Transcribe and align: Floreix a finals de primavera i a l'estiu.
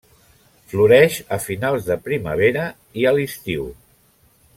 Floreix 0.71 1.17
a 1.37 1.39
finals 1.43 1.89
de 1.89 1.97
primavera 2.07 2.63
i 3.03 3.07
a 3.11 3.13
l'estiu. 3.19 3.69